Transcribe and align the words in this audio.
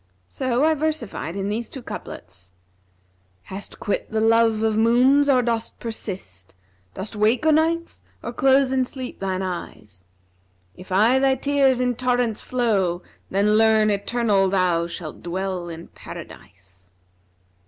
So 0.27 0.65
I 0.65 0.73
versified 0.73 1.35
in 1.35 1.49
these 1.49 1.69
two 1.69 1.83
couplets, 1.83 2.53
'Hast 3.43 3.79
quit 3.79 4.09
the 4.09 4.19
love 4.19 4.63
of 4.63 4.73
Moons[FN#342] 4.73 5.31
or 5.37 5.41
dost 5.43 5.79
persist? 5.79 6.55
* 6.75 6.93
Dost 6.95 7.15
wake 7.15 7.45
o' 7.45 7.51
nights 7.51 8.01
or 8.23 8.33
close 8.33 8.71
in 8.71 8.83
sleep 8.83 9.19
thine 9.19 9.43
eyes? 9.43 10.03
If 10.75 10.91
aye 10.91 11.19
thy 11.19 11.35
tears 11.35 11.79
in 11.79 11.93
torrents 11.93 12.41
flow, 12.41 13.03
then 13.29 13.57
learn 13.59 13.91
* 13.91 13.91
Eternal 13.91 14.49
thou 14.49 14.87
shalt 14.87 15.21
dwell 15.21 15.69
in 15.69 15.89
Paradise.' 15.89 16.89